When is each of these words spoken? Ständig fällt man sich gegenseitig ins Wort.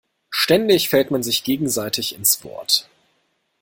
Ständig 0.31 0.89
fällt 0.89 1.11
man 1.11 1.21
sich 1.21 1.43
gegenseitig 1.43 2.15
ins 2.15 2.43
Wort. 2.43 2.89